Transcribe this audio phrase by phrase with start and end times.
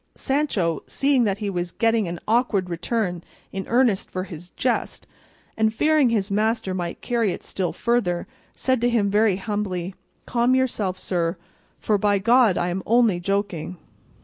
[0.15, 5.05] Sancho seeing that he was getting an awkward return in earnest for his jest,
[5.55, 8.25] and fearing his master might carry it still further,
[8.55, 9.93] said to him very humbly,
[10.25, 11.37] "Calm yourself, sir,
[11.77, 13.77] for by God I am only joking."